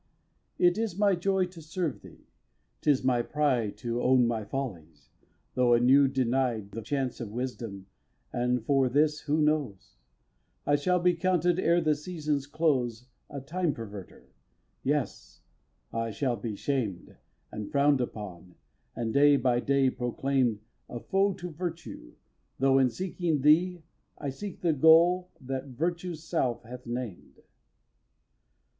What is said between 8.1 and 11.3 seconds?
and for this, who knows? I shall be